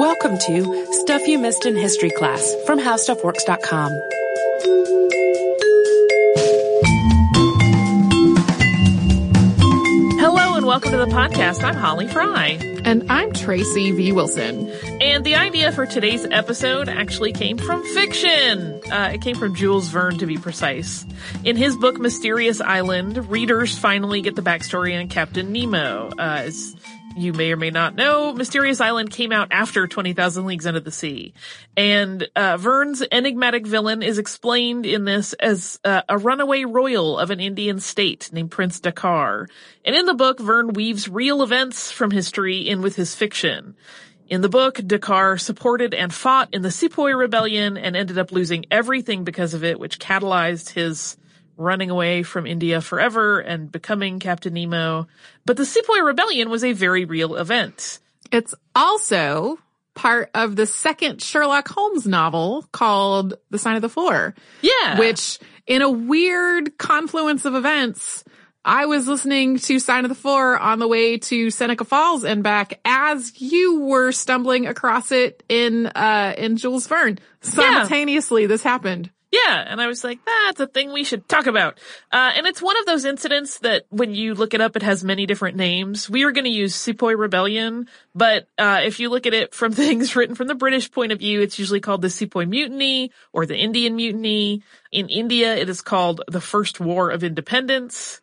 [0.00, 3.92] Welcome to Stuff You Missed in History Class from HowStuffWorks.com.
[10.18, 11.62] Hello and welcome to the podcast.
[11.62, 12.58] I'm Holly Fry.
[12.82, 14.12] And I'm Tracy V.
[14.12, 14.70] Wilson.
[15.02, 18.80] And the idea for today's episode actually came from fiction.
[18.90, 21.04] Uh, it came from Jules Verne, to be precise.
[21.44, 26.08] In his book Mysterious Island, readers finally get the backstory on Captain Nemo.
[26.18, 26.50] Uh,
[27.20, 30.90] you may or may not know, Mysterious Island came out after 20,000 Leagues Under the
[30.90, 31.34] Sea.
[31.76, 37.30] And uh, Verne's enigmatic villain is explained in this as uh, a runaway royal of
[37.30, 39.48] an Indian state named Prince Dakkar.
[39.84, 43.76] And in the book, Verne weaves real events from history in with his fiction.
[44.28, 48.64] In the book, Dakkar supported and fought in the Sepoy Rebellion and ended up losing
[48.70, 51.16] everything because of it, which catalyzed his
[51.60, 55.06] running away from India forever and becoming Captain Nemo.
[55.44, 57.98] But the Sepoy Rebellion was a very real event.
[58.32, 59.58] It's also
[59.94, 64.34] part of the second Sherlock Holmes novel called The Sign of the Four.
[64.62, 64.98] Yeah.
[64.98, 68.24] Which in a weird confluence of events,
[68.64, 72.42] I was listening to Sign of the Four on the way to Seneca Falls and
[72.42, 77.18] back as you were stumbling across it in, uh, in Jules Verne.
[77.42, 78.48] Simultaneously, yeah.
[78.48, 79.10] this happened.
[79.32, 81.78] Yeah, and I was like, that's a thing we should talk about.
[82.10, 85.04] Uh, and it's one of those incidents that when you look it up, it has
[85.04, 86.10] many different names.
[86.10, 89.72] We are going to use Sepoy Rebellion, but uh, if you look at it from
[89.72, 93.46] things written from the British point of view, it's usually called the Sepoy Mutiny or
[93.46, 94.62] the Indian Mutiny.
[94.90, 98.20] In India, it is called the First War of Independence.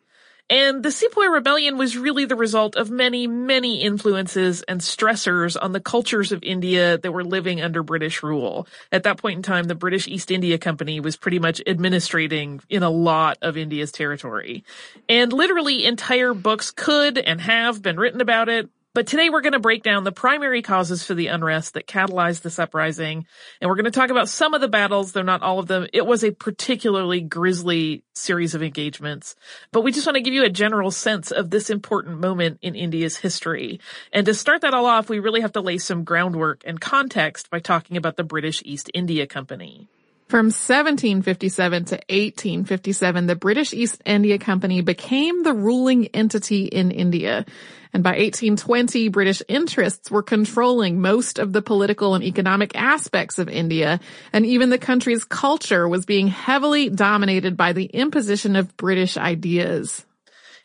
[0.50, 5.72] And the Sepoy Rebellion was really the result of many, many influences and stressors on
[5.72, 8.66] the cultures of India that were living under British rule.
[8.90, 12.82] At that point in time, the British East India Company was pretty much administrating in
[12.82, 14.64] a lot of India's territory.
[15.06, 19.52] And literally entire books could and have been written about it, but today we're going
[19.52, 23.26] to break down the primary causes for the unrest that catalyzed this uprising.
[23.60, 25.86] And we're going to talk about some of the battles, though not all of them.
[25.92, 29.36] It was a particularly grisly series of engagements.
[29.70, 32.74] But we just want to give you a general sense of this important moment in
[32.74, 33.78] India's history.
[34.12, 37.50] And to start that all off, we really have to lay some groundwork and context
[37.50, 39.86] by talking about the British East India Company.
[40.28, 47.46] From 1757 to 1857, the British East India Company became the ruling entity in India.
[47.94, 53.48] And by 1820, British interests were controlling most of the political and economic aspects of
[53.48, 54.00] India,
[54.30, 60.04] and even the country's culture was being heavily dominated by the imposition of British ideas.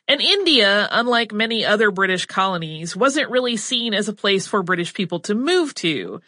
[0.10, 4.94] And India, unlike many other British colonies, wasn't really seen as a place for British
[4.94, 6.20] people to move to.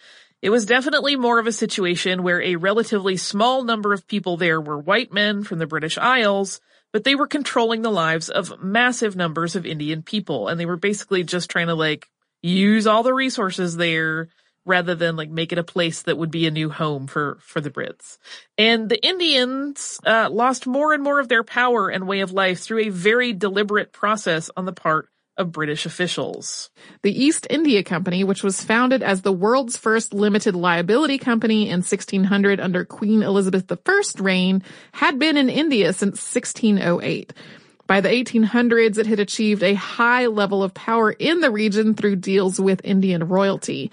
[0.45, 4.61] It was definitely more of a situation where a relatively small number of people there
[4.61, 6.61] were white men from the British Isles,
[6.93, 10.47] but they were controlling the lives of massive numbers of Indian people.
[10.47, 12.07] And they were basically just trying to like
[12.43, 14.27] use all the resources there
[14.67, 17.59] rather than like make it a place that would be a new home for, for
[17.59, 18.19] the Brits.
[18.55, 22.59] And the Indians, uh, lost more and more of their power and way of life
[22.59, 26.69] through a very deliberate process on the part of British officials.
[27.01, 31.79] The East India Company, which was founded as the world's first limited liability company in
[31.79, 34.63] 1600 under Queen Elizabeth I's reign,
[34.93, 37.33] had been in India since 1608.
[37.87, 42.15] By the 1800s, it had achieved a high level of power in the region through
[42.15, 43.91] deals with Indian royalty.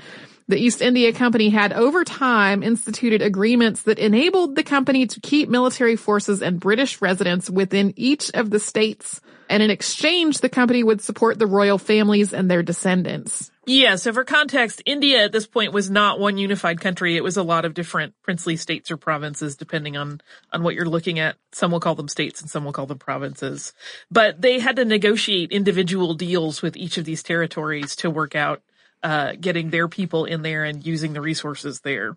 [0.48, 5.48] The East India Company had over time instituted agreements that enabled the company to keep
[5.48, 9.20] military forces and British residents within each of the states
[9.52, 13.50] and in exchange, the company would support the royal families and their descendants.
[13.66, 17.18] Yeah, so for context, India at this point was not one unified country.
[17.18, 20.22] It was a lot of different princely states or provinces, depending on,
[20.54, 21.36] on what you're looking at.
[21.52, 23.74] Some will call them states and some will call them provinces.
[24.10, 28.62] But they had to negotiate individual deals with each of these territories to work out,
[29.02, 32.16] uh, getting their people in there and using the resources there.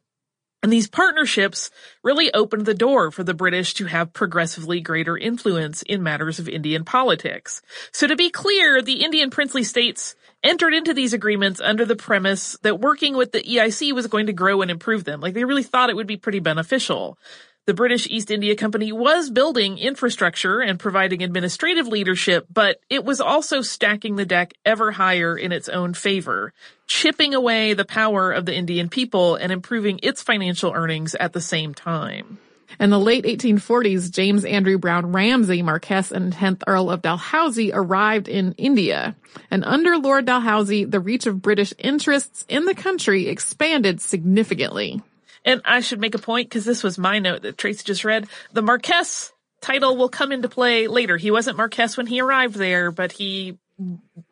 [0.65, 1.69] And these partnerships
[2.01, 6.49] really opened the door for the British to have progressively greater influence in matters of
[6.49, 7.61] Indian politics.
[7.91, 12.57] So to be clear, the Indian princely states entered into these agreements under the premise
[12.63, 15.21] that working with the EIC was going to grow and improve them.
[15.21, 17.19] Like they really thought it would be pretty beneficial.
[17.67, 23.19] The British East India Company was building infrastructure and providing administrative leadership, but it was
[23.19, 26.53] also stacking the deck ever higher in its own favor,
[26.85, 31.41] chipping away the power of the Indian people and improving its financial earnings at the
[31.41, 32.37] same time.
[32.79, 38.27] In the late 1840s, James Andrew Brown Ramsay, Marquess and 10th Earl of Dalhousie arrived
[38.27, 39.15] in India.
[39.49, 45.01] And under Lord Dalhousie, the reach of British interests in the country expanded significantly.
[45.45, 48.27] And I should make a point because this was my note that Tracy just read.
[48.51, 49.31] The Marquess
[49.61, 51.17] title will come into play later.
[51.17, 53.57] He wasn't Marquess when he arrived there, but he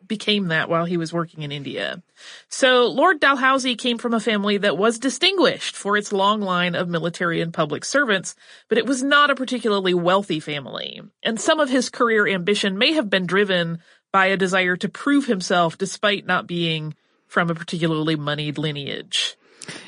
[0.06, 2.02] became that while he was working in India.
[2.48, 6.88] So Lord Dalhousie came from a family that was distinguished for its long line of
[6.88, 8.34] military and public servants,
[8.68, 11.02] but it was not a particularly wealthy family.
[11.22, 13.78] And some of his career ambition may have been driven
[14.12, 16.94] by a desire to prove himself despite not being
[17.26, 19.36] from a particularly moneyed lineage.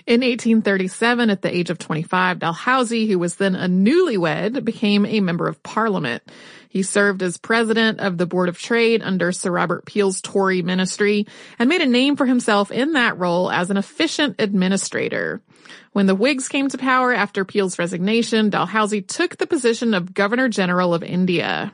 [0.06, 5.20] In 1837, at the age of 25, Dalhousie, who was then a newlywed, became a
[5.20, 6.22] member of parliament.
[6.68, 11.26] He served as president of the Board of Trade under Sir Robert Peel's Tory ministry
[11.58, 15.40] and made a name for himself in that role as an efficient administrator.
[15.92, 20.48] When the Whigs came to power after Peel's resignation, Dalhousie took the position of Governor
[20.48, 21.72] General of India.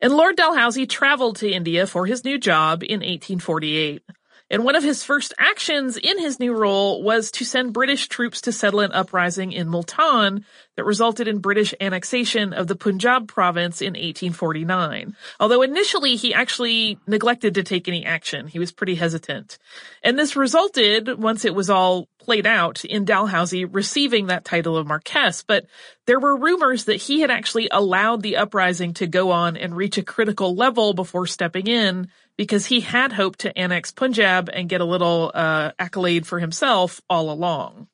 [0.00, 4.02] And Lord Dalhousie traveled to India for his new job in 1848.
[4.50, 8.40] And one of his first actions in his new role was to send British troops
[8.42, 10.44] to settle an uprising in Multan
[10.76, 15.14] that resulted in British annexation of the Punjab province in 1849.
[15.38, 18.46] Although initially he actually neglected to take any action.
[18.46, 19.58] He was pretty hesitant.
[20.02, 24.86] And this resulted, once it was all played out, in Dalhousie receiving that title of
[24.86, 25.44] Marquess.
[25.46, 25.66] But
[26.06, 29.98] there were rumors that he had actually allowed the uprising to go on and reach
[29.98, 34.80] a critical level before stepping in because he had hoped to annex Punjab and get
[34.80, 37.88] a little uh, accolade for himself all along.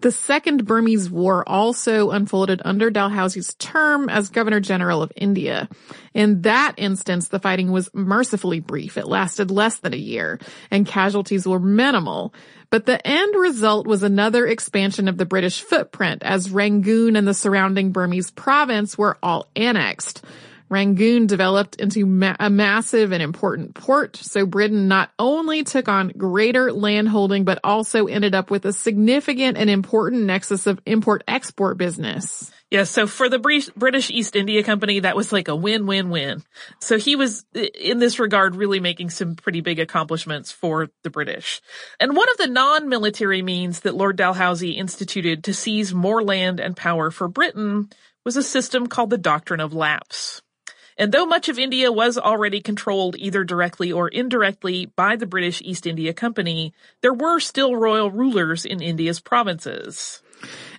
[0.00, 5.68] The Second Burmese War also unfolded under Dalhousie's term as Governor General of India.
[6.14, 8.96] In that instance, the fighting was mercifully brief.
[8.96, 10.40] It lasted less than a year,
[10.70, 12.32] and casualties were minimal.
[12.70, 17.34] But the end result was another expansion of the British footprint as Rangoon and the
[17.34, 20.24] surrounding Burmese province were all annexed.
[20.70, 26.12] Rangoon developed into ma- a massive and important port, so Britain not only took on
[26.16, 32.52] greater landholding, but also ended up with a significant and important nexus of import-export business.
[32.70, 33.40] Yeah, so for the
[33.76, 36.44] British East India Company, that was like a win-win-win.
[36.78, 41.60] So he was, in this regard, really making some pretty big accomplishments for the British.
[41.98, 46.76] And one of the non-military means that Lord Dalhousie instituted to seize more land and
[46.76, 47.88] power for Britain
[48.24, 50.40] was a system called the Doctrine of Lapse.
[51.00, 55.62] And though much of India was already controlled either directly or indirectly by the British
[55.62, 60.20] East India Company, there were still royal rulers in India's provinces.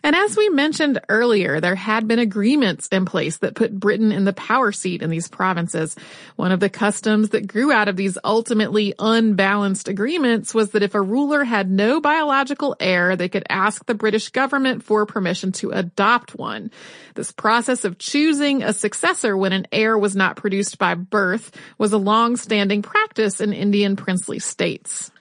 [0.03, 4.25] And as we mentioned earlier, there had been agreements in place that put Britain in
[4.25, 5.95] the power seat in these provinces.
[6.35, 10.95] One of the customs that grew out of these ultimately unbalanced agreements was that if
[10.95, 15.69] a ruler had no biological heir, they could ask the British government for permission to
[15.69, 16.71] adopt one.
[17.13, 21.93] This process of choosing a successor when an heir was not produced by birth was
[21.93, 25.11] a long-standing practice in Indian princely states.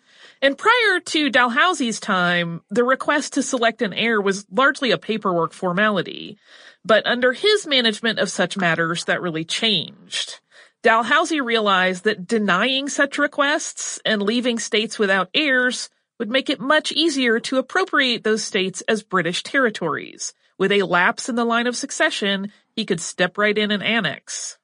[0.42, 5.52] And prior to Dalhousie's time, the request to select an heir was largely a paperwork
[5.52, 6.38] formality.
[6.84, 10.40] But under his management of such matters, that really changed.
[10.82, 16.90] Dalhousie realized that denying such requests and leaving states without heirs would make it much
[16.90, 20.32] easier to appropriate those states as British territories.
[20.58, 24.58] With a lapse in the line of succession, he could step right in and annex.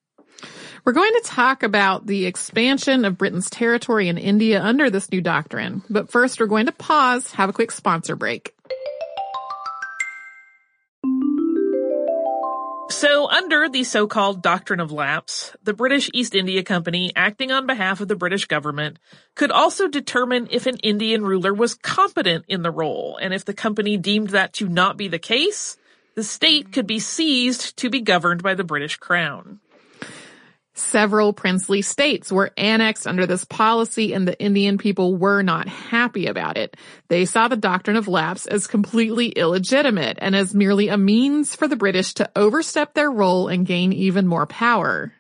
[0.87, 5.21] We're going to talk about the expansion of Britain's territory in India under this new
[5.21, 5.83] doctrine.
[5.91, 8.55] But first, we're going to pause, have a quick sponsor break.
[12.89, 18.01] So under the so-called Doctrine of Lapse, the British East India Company, acting on behalf
[18.01, 19.01] of the British government,
[19.35, 23.55] could also determine if an Indian ruler was competent in the role, and if the
[23.55, 25.77] company deemed that to not be the case,
[26.15, 29.59] the state could be seized to be governed by the British Crown.
[30.79, 36.27] Several princely states were annexed under this policy and the Indian people were not happy
[36.27, 36.77] about it.
[37.09, 41.67] They saw the doctrine of lapse as completely illegitimate and as merely a means for
[41.67, 45.15] the British to overstep their role and gain even more power.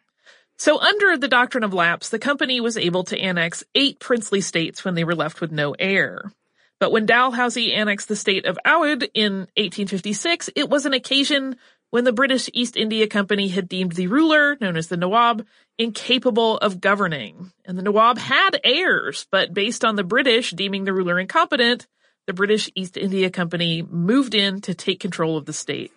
[0.58, 4.84] So under the doctrine of lapse, the company was able to annex eight princely states
[4.84, 6.32] when they were left with no heir.
[6.78, 11.56] But when Dalhousie annexed the state of Oudh in 1856, it was an occasion
[11.90, 15.46] when the British East India Company had deemed the ruler, known as the Nawab,
[15.78, 17.52] incapable of governing.
[17.64, 21.86] And the Nawab had heirs, but based on the British deeming the ruler incompetent,
[22.26, 25.92] the British East India Company moved in to take control of the state.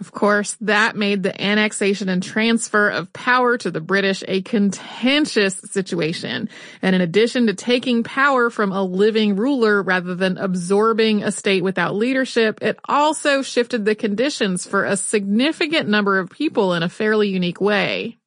[0.00, 5.58] Of course, that made the annexation and transfer of power to the British a contentious
[5.58, 6.48] situation.
[6.82, 11.64] And in addition to taking power from a living ruler rather than absorbing a state
[11.64, 16.88] without leadership, it also shifted the conditions for a significant number of people in a
[16.88, 18.18] fairly unique way.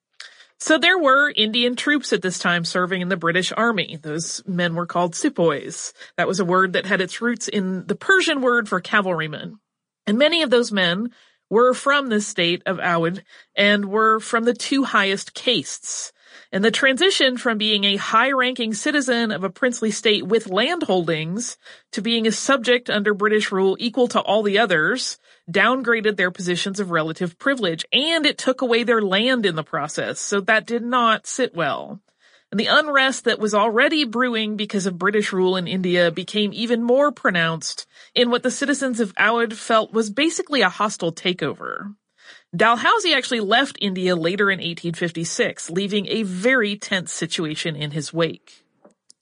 [0.59, 3.97] So there were Indian troops at this time serving in the British army.
[3.99, 5.93] Those men were called sepoys.
[6.17, 9.57] That was a word that had its roots in the Persian word for cavalrymen.
[10.05, 11.11] And many of those men
[11.51, 13.21] were from the state of Oudh
[13.55, 16.13] and were from the two highest castes.
[16.53, 21.57] And the transition from being a high-ranking citizen of a princely state with land holdings
[21.91, 26.79] to being a subject under British rule equal to all the others downgraded their positions
[26.79, 30.19] of relative privilege and it took away their land in the process.
[30.19, 31.99] So that did not sit well.
[32.51, 36.83] And the unrest that was already brewing because of British rule in India became even
[36.83, 41.95] more pronounced in what the citizens of Oudh felt was basically a hostile takeover.
[42.55, 48.63] Dalhousie actually left India later in 1856, leaving a very tense situation in his wake.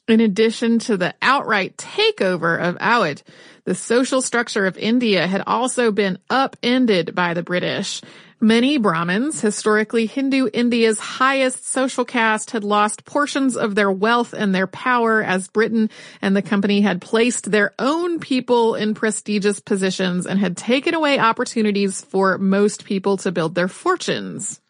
[0.08, 3.22] In addition to the outright takeover of Oudh,
[3.66, 8.02] the social structure of India had also been upended by the British.
[8.42, 14.56] Many Brahmins, historically Hindu India's highest social caste, had lost portions of their wealth and
[14.56, 15.90] their power as Britain
[16.22, 21.20] and the company had placed their own people in prestigious positions and had taken away
[21.20, 24.62] opportunities for most people to build their fortunes.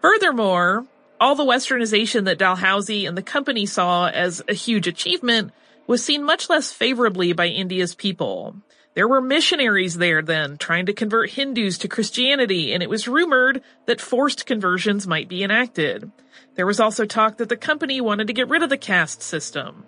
[0.00, 0.84] Furthermore,
[1.20, 5.52] all the westernization that Dalhousie and the company saw as a huge achievement
[5.86, 8.56] was seen much less favorably by India's people.
[8.94, 13.62] There were missionaries there then trying to convert Hindus to Christianity, and it was rumored
[13.86, 16.10] that forced conversions might be enacted.
[16.56, 19.84] There was also talk that the company wanted to get rid of the caste system.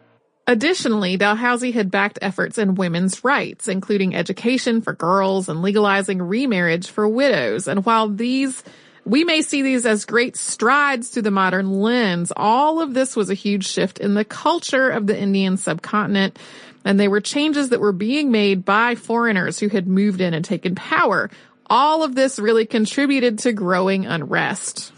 [0.47, 6.89] Additionally, Dalhousie had backed efforts in women's rights, including education for girls and legalizing remarriage
[6.89, 7.69] for widows.
[7.69, 8.63] And while these,
[9.05, 13.31] we may see these as great strides through the modern lens, all of this was
[13.31, 16.39] a huge shift in the culture of the Indian subcontinent
[16.85, 20.45] and they were changes that were being made by foreigners who had moved in and
[20.45, 21.31] taken power.
[21.67, 24.93] All of this really contributed to growing unrest.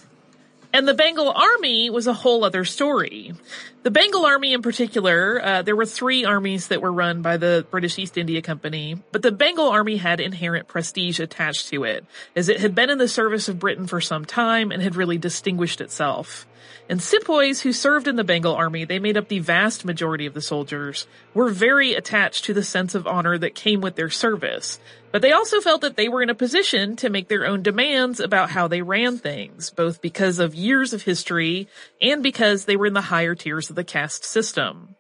[0.75, 3.33] And the Bengal army was a whole other story.
[3.85, 7.65] The Bengal army in particular, uh, there were three armies that were run by the
[7.71, 12.05] British East India Company, but the Bengal army had inherent prestige attached to it,
[12.35, 15.17] as it had been in the service of Britain for some time and had really
[15.17, 16.45] distinguished itself.
[16.89, 20.35] And sepoys who served in the Bengal army, they made up the vast majority of
[20.35, 24.81] the soldiers, were very attached to the sense of honor that came with their service.
[25.15, 28.19] But they also felt that they were in a position to make their own demands
[28.19, 31.69] about how they ran things, both because of years of history
[32.03, 34.97] and because they were in the higher tiers of the caste system.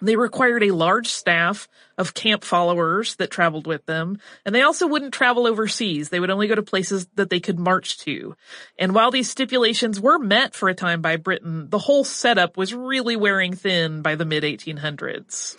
[0.00, 1.68] They required a large staff
[1.98, 6.08] of camp followers that traveled with them, and they also wouldn't travel overseas.
[6.08, 8.36] They would only go to places that they could march to.
[8.78, 12.72] And while these stipulations were met for a time by Britain, the whole setup was
[12.72, 15.56] really wearing thin by the mid 1800s.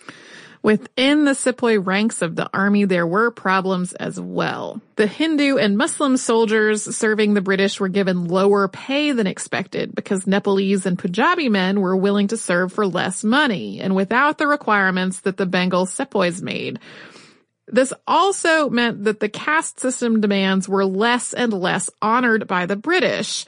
[0.64, 4.82] Within the sepoy ranks of the army, there were problems as well.
[4.96, 10.26] The Hindu and Muslim soldiers serving the British were given lower pay than expected because
[10.26, 15.20] Nepalese and Punjabi men were willing to serve for less money and without the requirements
[15.22, 16.80] that the Bengal sepoys made.
[17.68, 22.78] This also meant that the caste system demands were less and less honored by the
[22.78, 23.46] British.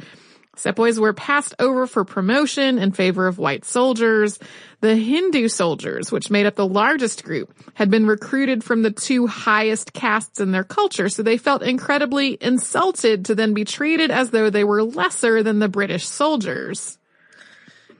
[0.55, 4.39] Sepoys were passed over for promotion in favor of white soldiers.
[4.81, 9.27] The Hindu soldiers, which made up the largest group, had been recruited from the two
[9.27, 14.31] highest castes in their culture, so they felt incredibly insulted to then be treated as
[14.31, 16.97] though they were lesser than the British soldiers.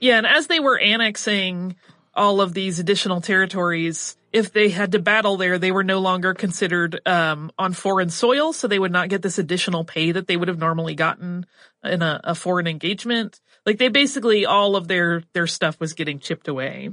[0.00, 1.76] Yeah, and as they were annexing
[2.14, 6.34] all of these additional territories, if they had to battle there, they were no longer
[6.34, 10.36] considered um, on foreign soil, so they would not get this additional pay that they
[10.36, 11.46] would have normally gotten
[11.84, 13.40] in a, a, foreign engagement.
[13.64, 16.90] Like they basically all of their their stuff was getting chipped away.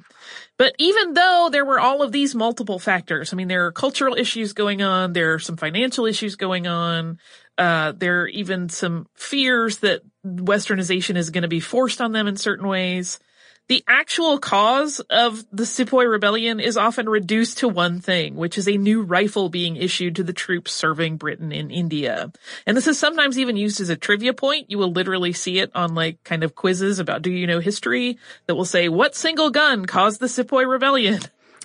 [0.57, 4.15] But even though there were all of these multiple factors, I mean, there are cultural
[4.15, 7.19] issues going on, there are some financial issues going on.
[7.57, 12.27] Uh, there are even some fears that westernization is going to be forced on them
[12.27, 13.19] in certain ways.
[13.69, 18.67] The actual cause of the Sepoy rebellion is often reduced to one thing, which is
[18.67, 22.31] a new rifle being issued to the troops serving Britain in India.
[22.67, 24.69] And this is sometimes even used as a trivia point.
[24.69, 28.17] You will literally see it on like kind of quizzes about do you know history
[28.47, 31.21] that will say what single gun caused the Sepoy rebellion?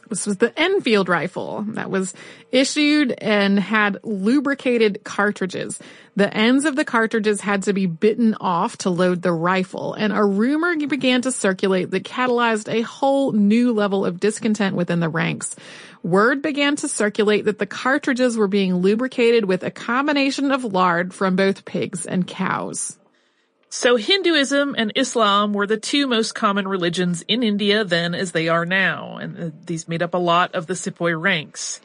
[0.09, 2.15] This was the Enfield rifle that was
[2.51, 5.79] issued and had lubricated cartridges.
[6.17, 10.13] The ends of the cartridges had to be bitten off to load the rifle, and
[10.13, 15.09] a rumor began to circulate that catalyzed a whole new level of discontent within the
[15.09, 15.55] ranks.
[16.03, 21.15] Word began to circulate that the cartridges were being lubricated with a combination of lard
[21.15, 22.98] from both pigs and cows.
[23.71, 28.49] So Hinduism and Islam were the two most common religions in India then as they
[28.49, 31.83] are now, and uh, these made up a lot of the sepoy ranks.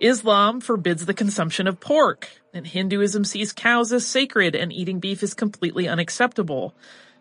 [0.00, 5.22] Islam forbids the consumption of pork, and Hinduism sees cows as sacred and eating beef
[5.22, 6.74] is completely unacceptable.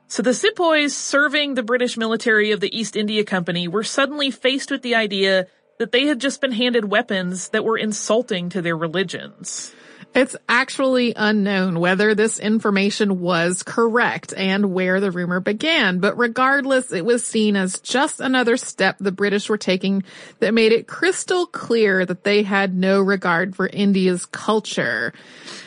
[0.07, 4.71] So the sepoys serving the British military of the East India Company were suddenly faced
[4.71, 8.77] with the idea that they had just been handed weapons that were insulting to their
[8.77, 9.73] religions.
[10.15, 16.93] It's actually unknown whether this information was correct and where the rumor began, but regardless,
[16.93, 20.03] it was seen as just another step the British were taking
[20.39, 25.13] that made it crystal clear that they had no regard for India's culture.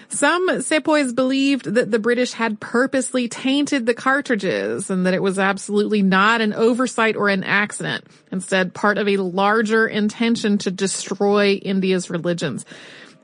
[0.09, 5.38] Some sepoys believed that the British had purposely tainted the cartridges and that it was
[5.38, 11.52] absolutely not an oversight or an accident, instead part of a larger intention to destroy
[11.52, 12.64] India's religions.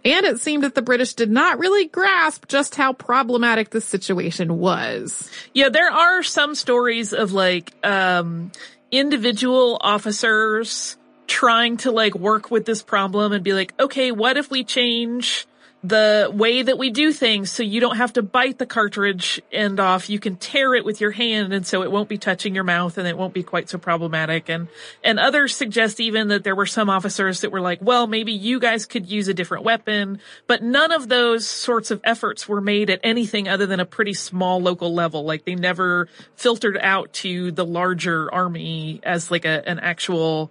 [0.05, 4.59] And it seemed that the British did not really grasp just how problematic the situation
[4.59, 5.31] was.
[5.55, 8.53] Yeah, there are some stories of like, um,
[8.91, 10.97] individual officers
[11.27, 15.47] trying to like work with this problem and be like, okay, what if we change
[15.85, 19.79] the way that we do things so you don't have to bite the cartridge end
[19.79, 20.09] off.
[20.09, 22.97] You can tear it with your hand and so it won't be touching your mouth
[22.97, 24.49] and it won't be quite so problematic.
[24.49, 24.69] And,
[25.03, 28.61] and others suggest even that there were some officers that were like, well, maybe you
[28.61, 32.89] guys could use a different weapon, but none of those sorts of efforts were made
[32.89, 35.25] at anything other than a pretty small local level.
[35.25, 40.51] Like they never filtered out to the larger army as like a, an actual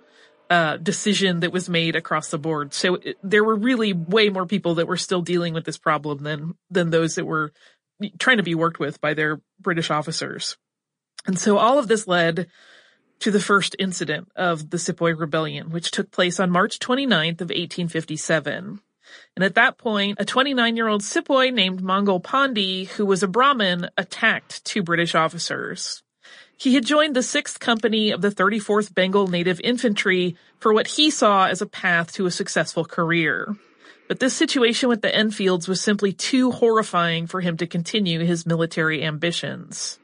[0.53, 2.75] uh, decision that was made across the board.
[2.75, 6.19] So it, there were really way more people that were still dealing with this problem
[6.21, 7.51] than than those that were
[8.19, 10.55] trying to be worked with by their British officers.
[11.25, 12.49] And so all of this led
[13.21, 17.49] to the first incident of the Sepoy Rebellion, which took place on March 29th of
[17.49, 18.79] 1857.
[19.35, 23.27] And at that point, a 29 year old Sepoy named Mangal Pandey, who was a
[23.27, 26.03] Brahmin, attacked two British officers.
[26.57, 31.09] He had joined the 6th Company of the 34th Bengal Native Infantry for what he
[31.09, 33.55] saw as a path to a successful career.
[34.07, 38.45] But this situation with the Enfields was simply too horrifying for him to continue his
[38.45, 39.99] military ambitions.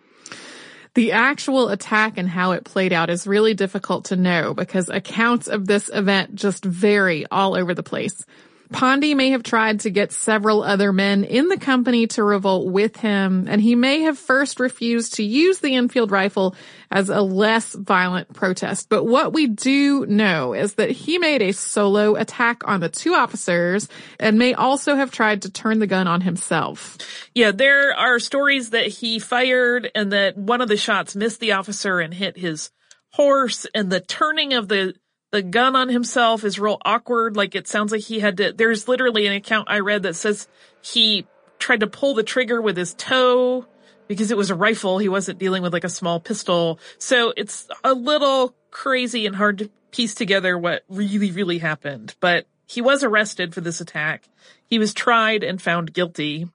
[0.95, 5.47] The actual attack and how it played out is really difficult to know because accounts
[5.47, 8.25] of this event just vary all over the place.
[8.71, 12.97] Pandey may have tried to get several other men in the company to revolt with
[12.97, 16.55] him, and he may have first refused to use the Enfield rifle
[16.91, 18.87] as a less violent protest.
[18.87, 23.15] But what we do know is that he made a solo attack on the two
[23.15, 23.87] officers
[24.19, 26.97] and may also have tried to turn the gun on himself.
[27.33, 31.53] Yeah, there are stories that he fired and that one of the shots missed the
[31.53, 32.69] officer and hit his
[33.13, 34.93] horse and the turning of the
[35.31, 37.35] the gun on himself is real awkward.
[37.35, 40.47] Like it sounds like he had to, there's literally an account I read that says
[40.81, 41.27] he
[41.59, 43.65] tried to pull the trigger with his toe
[44.07, 44.97] because it was a rifle.
[44.97, 46.79] He wasn't dealing with like a small pistol.
[46.97, 52.15] So it's a little crazy and hard to piece together what really, really happened.
[52.19, 54.23] But he was arrested for this attack.
[54.67, 56.47] He was tried and found guilty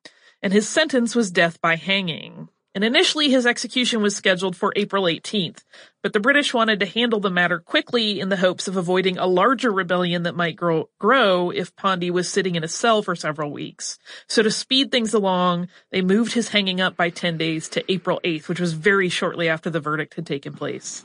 [0.44, 5.04] and his sentence was death by hanging and initially his execution was scheduled for April
[5.04, 5.62] 18th,
[6.02, 9.26] but the British wanted to handle the matter quickly in the hopes of avoiding a
[9.26, 13.52] larger rebellion that might grow, grow if Pandey was sitting in a cell for several
[13.52, 13.98] weeks.
[14.26, 18.20] So to speed things along, they moved his hanging up by 10 days to April
[18.24, 21.04] 8th, which was very shortly after the verdict had taken place.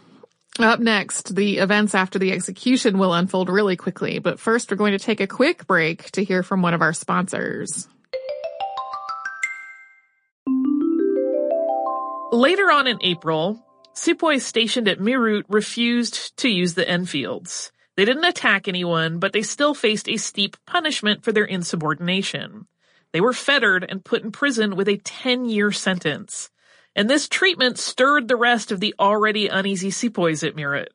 [0.58, 4.92] Up next, the events after the execution will unfold really quickly, but first we're going
[4.92, 7.88] to take a quick break to hear from one of our sponsors.
[12.32, 17.72] Later on in April, sepoys stationed at Meerut refused to use the Enfields.
[17.98, 22.68] They didn't attack anyone, but they still faced a steep punishment for their insubordination.
[23.14, 26.52] They were fettered and put in prison with a 10 year sentence.
[26.96, 30.90] And this treatment stirred the rest of the already uneasy sepoys at Meerut.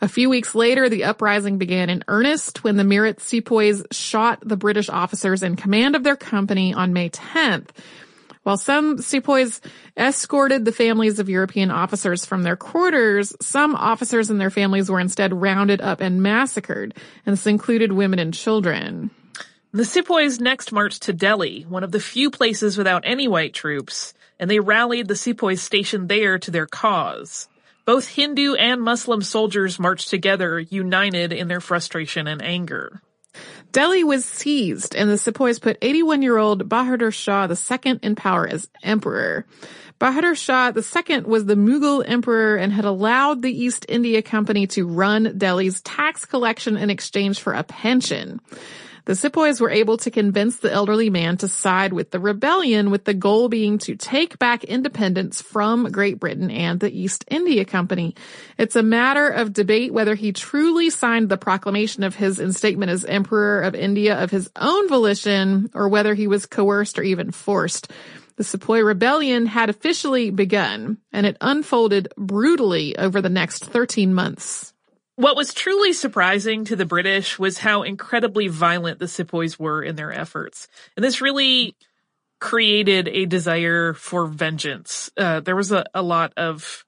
[0.00, 4.56] A few weeks later, the uprising began in earnest when the Meerut sepoys shot the
[4.56, 7.68] British officers in command of their company on May 10th,
[8.44, 9.60] while some sepoys
[9.96, 15.00] escorted the families of European officers from their quarters, some officers and their families were
[15.00, 16.94] instead rounded up and massacred,
[17.26, 19.10] and this included women and children.
[19.72, 24.14] The sepoys next marched to Delhi, one of the few places without any white troops,
[24.38, 27.48] and they rallied the sepoys stationed there to their cause.
[27.84, 33.02] Both Hindu and Muslim soldiers marched together, united in their frustration and anger.
[33.72, 38.46] Delhi was seized and the sepoys put 81 year old Bahadur Shah II in power
[38.46, 39.46] as emperor.
[40.00, 44.86] Bahadur Shah II was the Mughal emperor and had allowed the East India Company to
[44.86, 48.40] run Delhi's tax collection in exchange for a pension.
[49.06, 53.04] The sepoys were able to convince the elderly man to side with the rebellion with
[53.04, 58.14] the goal being to take back independence from Great Britain and the East India Company.
[58.56, 63.04] It's a matter of debate whether he truly signed the proclamation of his instatement as
[63.04, 67.90] Emperor of India of his own volition or whether he was coerced or even forced.
[68.36, 74.73] The Sepoy Rebellion had officially begun and it unfolded brutally over the next 13 months.
[75.16, 79.94] What was truly surprising to the British was how incredibly violent the sepoys were in
[79.94, 80.66] their efforts.
[80.96, 81.76] And this really
[82.40, 85.10] created a desire for vengeance.
[85.16, 86.84] Uh, there was a, a lot of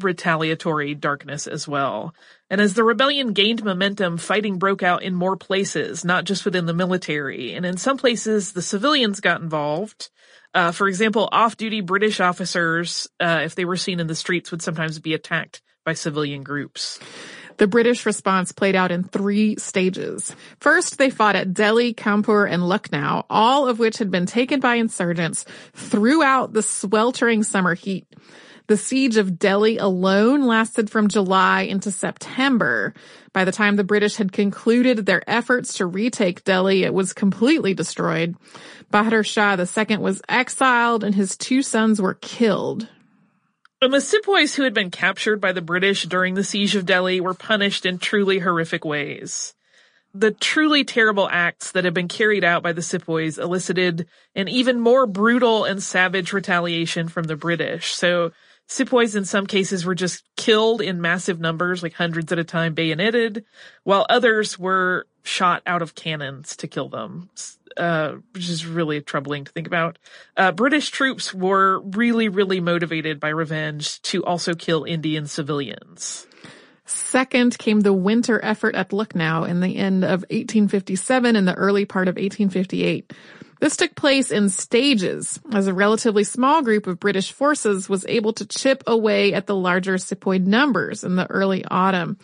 [0.00, 2.14] retaliatory darkness as well.
[2.48, 6.66] And as the rebellion gained momentum, fighting broke out in more places, not just within
[6.66, 7.54] the military.
[7.54, 10.10] And in some places, the civilians got involved.
[10.54, 14.62] Uh, for example, off-duty British officers, uh, if they were seen in the streets, would
[14.62, 16.98] sometimes be attacked by civilian groups.
[17.58, 20.34] The British response played out in three stages.
[20.58, 24.76] First, they fought at Delhi, Kanpur, and Lucknow, all of which had been taken by
[24.76, 28.06] insurgents throughout the sweltering summer heat.
[28.68, 32.94] The siege of Delhi alone lasted from July into September.
[33.32, 37.74] By the time the British had concluded their efforts to retake Delhi, it was completely
[37.74, 38.36] destroyed.
[38.92, 42.88] Bahadur Shah II was exiled and his two sons were killed.
[43.90, 47.34] The sepoys who had been captured by the British during the siege of Delhi were
[47.34, 49.54] punished in truly horrific ways.
[50.14, 54.78] The truly terrible acts that had been carried out by the sepoys elicited an even
[54.78, 57.92] more brutal and savage retaliation from the British.
[57.92, 58.30] So
[58.72, 62.74] Sepoys in some cases were just killed in massive numbers, like hundreds at a time,
[62.74, 63.44] bayoneted,
[63.84, 67.28] while others were shot out of cannons to kill them,
[67.76, 69.98] uh, which is really troubling to think about.
[70.36, 76.26] Uh, British troops were really, really motivated by revenge to also kill Indian civilians.
[76.84, 81.84] Second came the winter effort at Lucknow in the end of 1857 and the early
[81.84, 83.12] part of 1858.
[83.60, 88.32] This took place in stages as a relatively small group of British forces was able
[88.32, 92.18] to chip away at the larger sepoy numbers in the early autumn.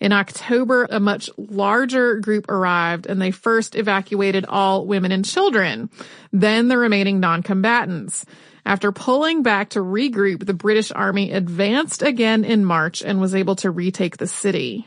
[0.00, 5.90] In October, a much larger group arrived and they first evacuated all women and children,
[6.32, 8.26] then the remaining non-combatants.
[8.66, 13.56] After pulling back to regroup, the British army advanced again in March and was able
[13.56, 14.86] to retake the city.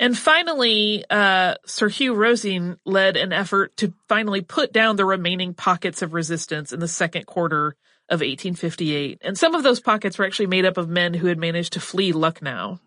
[0.00, 5.54] And finally, uh, Sir Hugh Rossini led an effort to finally put down the remaining
[5.54, 7.76] pockets of resistance in the second quarter
[8.08, 9.18] of 1858.
[9.22, 11.80] And some of those pockets were actually made up of men who had managed to
[11.80, 12.80] flee Lucknow.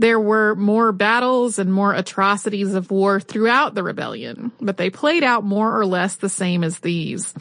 [0.00, 5.22] There were more battles and more atrocities of war throughout the rebellion, but they played
[5.22, 7.34] out more or less the same as these.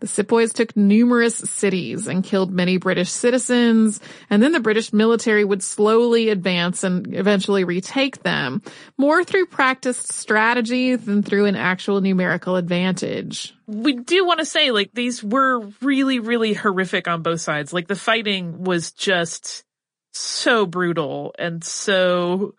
[0.00, 5.44] The sepoys took numerous cities and killed many British citizens, and then the British military
[5.44, 8.60] would slowly advance and eventually retake them,
[8.98, 13.54] more through practiced strategy than through an actual numerical advantage.
[13.68, 17.72] We do want to say, like, these were really, really horrific on both sides.
[17.72, 19.64] Like, the fighting was just
[20.12, 22.54] so brutal and so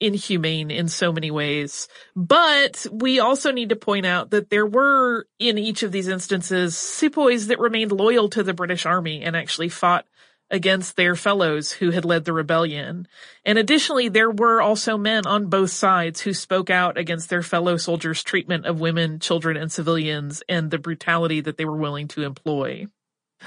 [0.00, 1.88] inhumane in so many ways.
[2.14, 6.76] But we also need to point out that there were, in each of these instances,
[6.76, 10.06] sepoys that remained loyal to the British army and actually fought
[10.50, 13.06] against their fellows who had led the rebellion.
[13.44, 17.76] And additionally, there were also men on both sides who spoke out against their fellow
[17.76, 22.22] soldiers' treatment of women, children, and civilians and the brutality that they were willing to
[22.22, 22.86] employ.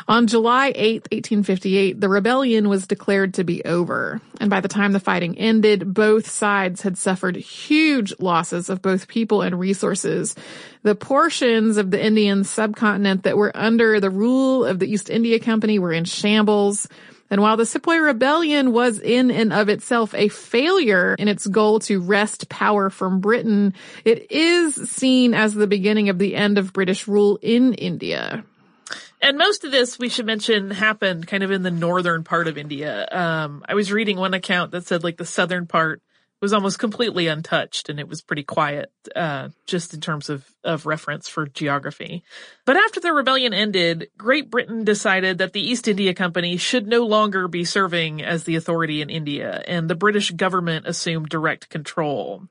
[0.08, 4.93] On July 8, 1858, the rebellion was declared to be over, and by the time
[4.93, 10.36] the fighting ended, both sides had suffered huge losses of both people and resources.
[10.84, 15.39] The portions of the Indian subcontinent that were under the rule of the East India
[15.39, 16.88] Company were in shambles.
[17.30, 21.80] And while the Sepoy Rebellion was in and of itself a failure in its goal
[21.82, 23.73] to wrest power from Britain,
[24.04, 28.43] it is seen as the beginning of the end of British rule in India.
[29.21, 32.57] And most of this, we should mention, happened kind of in the northern part of
[32.57, 33.07] India.
[33.12, 36.01] Um, I was reading one account that said like the southern part
[36.41, 40.88] was almost completely untouched and it was pretty quiet, uh, just in terms of, of
[40.88, 42.23] reference for geography.
[42.65, 47.05] But after the rebellion ended, Great Britain decided that the East India Company should no
[47.05, 52.47] longer be serving as the authority in India and the British government assumed direct control.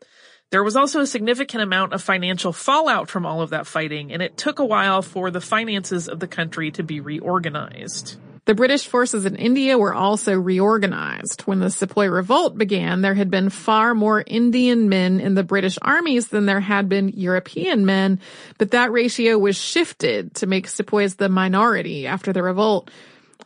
[0.50, 4.20] There was also a significant amount of financial fallout from all of that fighting, and
[4.20, 8.16] it took a while for the finances of the country to be reorganized.
[8.46, 11.42] The British forces in India were also reorganized.
[11.42, 15.78] When the Sepoy Revolt began, there had been far more Indian men in the British
[15.80, 18.18] armies than there had been European men,
[18.58, 22.90] but that ratio was shifted to make Sepoys the minority after the revolt.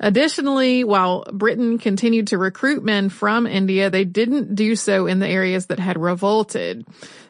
[0.00, 5.28] Additionally, while Britain continued to recruit men from India, they didn't do so in the
[5.28, 6.84] areas that had revolted.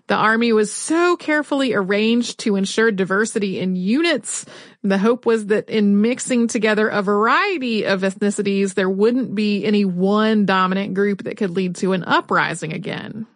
[0.06, 4.44] The army was so carefully arranged to ensure diversity in units.
[4.82, 9.86] The hope was that in mixing together a variety of ethnicities, there wouldn't be any
[9.86, 13.26] one dominant group that could lead to an uprising again.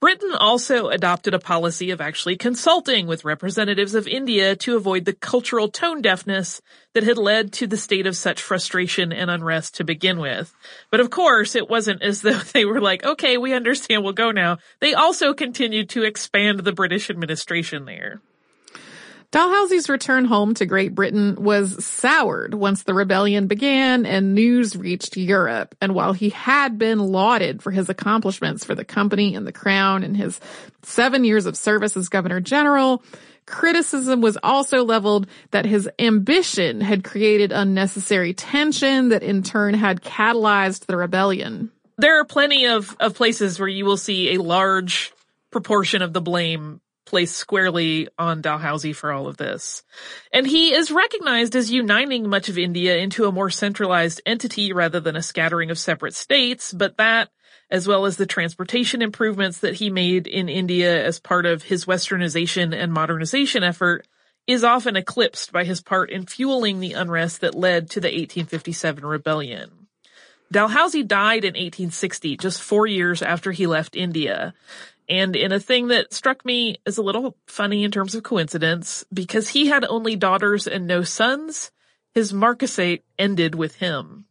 [0.00, 5.12] Britain also adopted a policy of actually consulting with representatives of India to avoid the
[5.12, 6.60] cultural tone deafness
[6.94, 10.54] that had led to the state of such frustration and unrest to begin with.
[10.92, 14.30] But of course, it wasn't as though they were like, okay, we understand, we'll go
[14.30, 14.58] now.
[14.78, 18.20] They also continued to expand the British administration there.
[19.30, 25.18] Dalhousie's return home to Great Britain was soured once the rebellion began and news reached
[25.18, 25.74] Europe.
[25.82, 30.02] And while he had been lauded for his accomplishments for the company and the crown
[30.02, 30.40] in his
[30.82, 33.02] seven years of service as governor general,
[33.44, 40.00] criticism was also leveled that his ambition had created unnecessary tension that in turn had
[40.00, 41.70] catalyzed the rebellion.
[41.98, 45.12] There are plenty of, of places where you will see a large
[45.50, 49.82] proportion of the blame placed squarely on Dalhousie for all of this.
[50.30, 55.00] And he is recognized as uniting much of India into a more centralized entity rather
[55.00, 57.30] than a scattering of separate states, but that,
[57.70, 61.86] as well as the transportation improvements that he made in India as part of his
[61.86, 64.06] westernization and modernization effort,
[64.46, 69.04] is often eclipsed by his part in fueling the unrest that led to the 1857
[69.04, 69.70] rebellion.
[70.52, 74.54] Dalhousie died in 1860, just four years after he left India,
[75.08, 79.04] and in a thing that struck me as a little funny in terms of coincidence,
[79.12, 81.70] because he had only daughters and no sons,
[82.14, 84.26] his marquisate ended with him.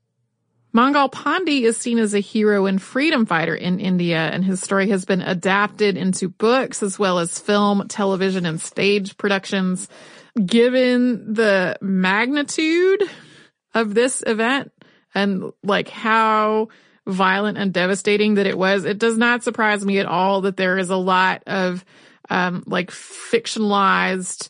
[0.74, 4.90] Mangal Pandey is seen as a hero and freedom fighter in India, and his story
[4.90, 9.88] has been adapted into books as well as film, television, and stage productions.
[10.46, 13.02] Given the magnitude
[13.74, 14.72] of this event
[15.16, 16.68] and like how
[17.08, 20.78] violent and devastating that it was, it does not surprise me at all that there
[20.78, 21.84] is a lot of
[22.30, 24.50] um, like fictionalized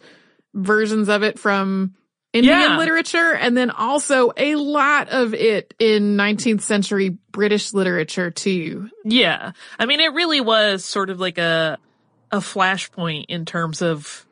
[0.53, 1.93] versions of it from
[2.33, 2.77] Indian yeah.
[2.77, 8.89] literature and then also a lot of it in 19th century British literature too.
[9.05, 9.53] Yeah.
[9.79, 11.77] I mean, it really was sort of like a,
[12.31, 14.26] a flashpoint in terms of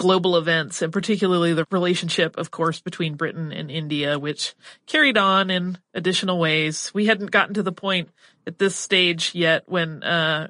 [0.00, 4.54] global events and particularly the relationship, of course, between Britain and India, which
[4.86, 6.90] carried on in additional ways.
[6.94, 8.08] We hadn't gotten to the point
[8.46, 10.48] at this stage yet when, uh,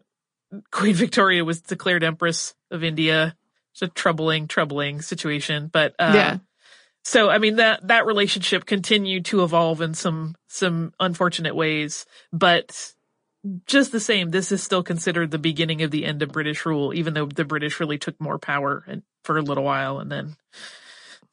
[0.71, 3.35] Queen Victoria was declared Empress of India.
[3.73, 6.39] It's a troubling, troubling situation, but, uh, yeah.
[7.03, 12.95] So, I mean, that, that relationship continued to evolve in some, some unfortunate ways, but
[13.67, 16.93] just the same, this is still considered the beginning of the end of British rule,
[16.93, 18.85] even though the British really took more power
[19.25, 20.37] for a little while and then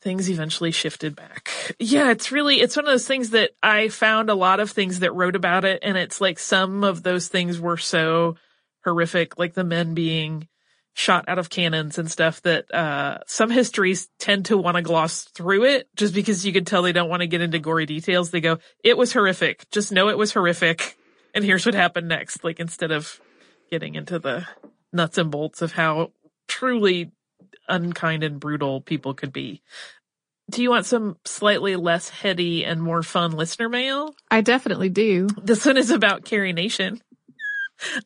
[0.02, 1.50] things eventually shifted back.
[1.80, 5.00] Yeah, it's really, it's one of those things that I found a lot of things
[5.00, 8.36] that wrote about it and it's like some of those things were so
[8.84, 10.48] horrific, like the men being
[10.94, 15.26] shot out of cannons and stuff that, uh, some histories tend to want to gloss
[15.26, 18.32] through it just because you can tell they don't want to get into gory details.
[18.32, 19.70] They go, it was horrific.
[19.72, 20.98] Just know it was horrific
[21.34, 22.44] and here's what happened next.
[22.44, 23.20] Like instead of
[23.70, 24.48] getting into the
[24.94, 26.12] nuts and bolts of how
[26.48, 27.12] truly
[27.68, 29.62] unkind and brutal people could be.
[30.50, 34.16] Do you want some slightly less heady and more fun listener mail?
[34.32, 35.28] I definitely do.
[35.42, 37.02] This one is about Carrie Nation.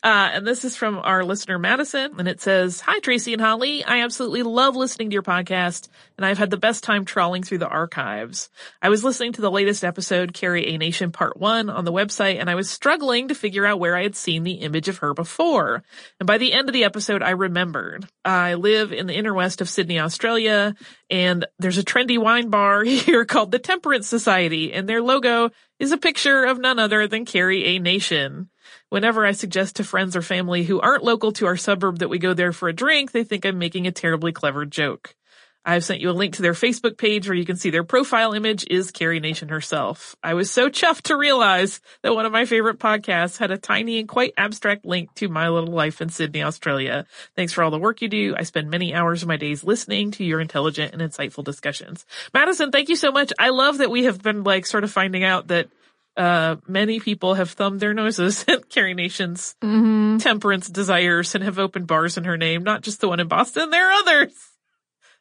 [0.04, 3.84] Uh, and this is from our listener Madison, and it says, Hi Tracy and Holly.
[3.84, 7.60] I absolutely love listening to your podcast, and I've had the best time trawling through
[7.60, 8.50] the archives.
[8.82, 12.40] I was listening to the latest episode, Carrie A Nation Part 1, on the website,
[12.40, 15.14] and I was struggling to figure out where I had seen the image of her
[15.14, 15.84] before.
[16.20, 18.08] And by the end of the episode, I remembered.
[18.26, 20.76] I live in the inner west of Sydney, Australia,
[21.10, 25.92] and there's a trendy wine bar here called the Temperance Society, and their logo is
[25.92, 28.50] a picture of none other than Carrie A Nation.
[28.92, 32.20] Whenever I suggest to friends or family who aren't local to our suburb that we
[32.20, 35.16] go there for a drink, they think I'm making a terribly clever joke.
[35.64, 38.34] I've sent you a link to their Facebook page where you can see their profile
[38.34, 40.18] image is Carrie Nation herself.
[40.22, 43.98] I was so chuffed to realize that one of my favorite podcasts had a tiny
[43.98, 47.06] and quite abstract link to my little life in Sydney, Australia.
[47.38, 48.36] Thanks for all the work you do.
[48.38, 52.06] I spend many hours of my days listening to your intelligent and insightful discussions.
[52.34, 53.32] Madison, thank you so much.
[53.40, 55.70] I love that we have been like sort of finding out that
[56.18, 60.18] uh, many people have thumbed their noses at Carrie Nation's mm-hmm.
[60.18, 63.70] temperance desires and have opened bars in her name, not just the one in Boston.
[63.70, 64.34] There are others.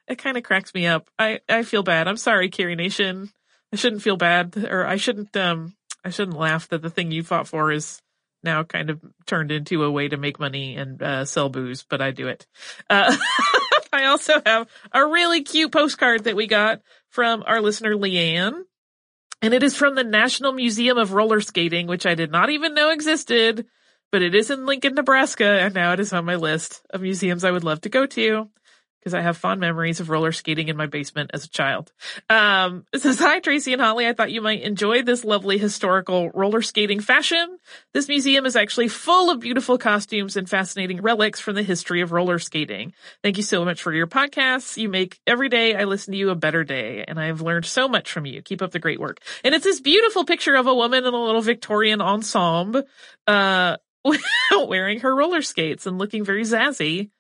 [0.09, 1.09] It kind of cracks me up.
[1.19, 2.09] I, I feel bad.
[2.09, 3.31] I'm sorry, Carrie Nation.
[3.73, 5.75] I shouldn't feel bad or I shouldn't, um,
[6.05, 8.03] I shouldn't laugh that the thing you fought for is
[8.43, 12.03] now kind of turned into a way to make money and, uh, sell booze, but
[12.03, 12.47] I do it.
[12.89, 13.17] Uh,
[13.93, 18.63] I also have a really cute postcard that we got from our listener Leanne
[19.43, 22.75] and it is from the National Museum of Roller Skating, which I did not even
[22.75, 23.67] know existed,
[24.11, 27.45] but it is in Lincoln, Nebraska, and now it is on my list of museums
[27.45, 28.49] I would love to go to.
[29.01, 31.91] Because I have fond memories of roller skating in my basement as a child.
[32.29, 34.07] Um, it says, hi, Tracy and Holly.
[34.07, 37.59] I thought you might enjoy this lovely historical roller skating fashion.
[37.95, 42.13] This museum is actually full of beautiful costumes and fascinating relics from the history of
[42.13, 42.93] roller skating.
[43.23, 44.77] Thank you so much for your podcasts.
[44.77, 47.65] You make every day I listen to you a better day and I have learned
[47.65, 48.43] so much from you.
[48.43, 49.21] Keep up the great work.
[49.43, 52.83] And it's this beautiful picture of a woman in a little Victorian ensemble,
[53.27, 53.77] uh,
[54.53, 57.11] wearing her roller skates and looking very zazzy.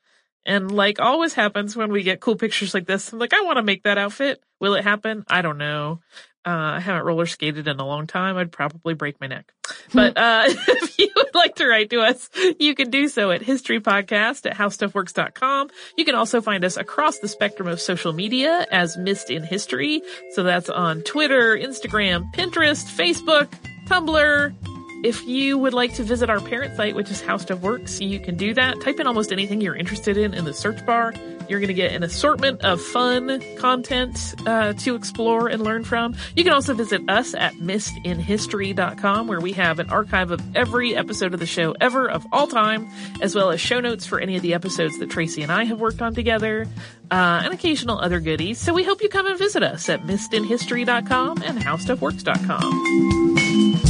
[0.47, 3.59] And like always happens when we get cool pictures like this, I'm like, I want
[3.59, 4.43] to make that outfit.
[4.59, 5.25] Will it happen?
[5.29, 6.01] I don't know.
[6.47, 8.39] Uh, I haven't roller skated in a long time.
[8.39, 9.53] I'd probably break my neck.
[9.93, 13.41] But, uh, if you would like to write to us, you can do so at
[13.41, 15.69] historypodcast at howstuffworks.com.
[15.97, 20.03] You can also find us across the spectrum of social media as Missed in History.
[20.33, 23.53] So that's on Twitter, Instagram, Pinterest, Facebook,
[23.87, 24.55] Tumblr,
[25.03, 28.21] if you would like to visit our parent site, which is How Stuff Works, you
[28.21, 28.81] can do that.
[28.81, 31.15] Type in almost anything you're interested in in the search bar.
[31.49, 36.15] You're going to get an assortment of fun content uh, to explore and learn from.
[36.37, 41.35] You can also visit us at missedinhistory.com, where we have an archive of every episode
[41.35, 42.89] of the show ever of all time,
[43.21, 45.81] as well as show notes for any of the episodes that Tracy and I have
[45.81, 46.69] worked on together,
[47.11, 48.61] uh, and occasional other goodies.
[48.61, 53.90] So we hope you come and visit us at missedinhistory.com and howstuffworks.com.